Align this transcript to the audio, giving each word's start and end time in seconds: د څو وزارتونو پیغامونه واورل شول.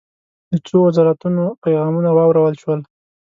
د 0.51 0.53
څو 0.67 0.77
وزارتونو 0.87 1.43
پیغامونه 1.63 2.09
واورل 2.13 2.55
شول. 2.61 2.79